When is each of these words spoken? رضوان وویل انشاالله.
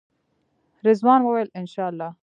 رضوان 0.87 1.21
وویل 1.23 1.49
انشاالله. 1.59 2.09